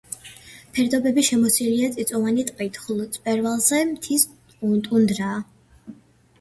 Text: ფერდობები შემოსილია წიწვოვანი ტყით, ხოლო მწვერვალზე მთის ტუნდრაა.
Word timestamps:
ფერდობები 0.77 1.23
შემოსილია 1.27 1.89
წიწვოვანი 1.99 2.47
ტყით, 2.49 2.81
ხოლო 2.87 3.07
მწვერვალზე 3.11 3.85
მთის 3.93 4.29
ტუნდრაა. 4.89 5.41